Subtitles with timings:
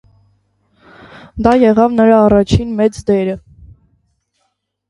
[1.47, 3.37] Դա եղավ նրա առաջին մեծ դերը։